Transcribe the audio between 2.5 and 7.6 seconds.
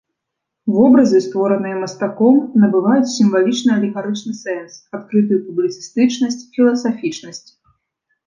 набываюць сімвалічна-алегарычны сэнс, адкрытую публіцыстычнасць, філасафічнасць.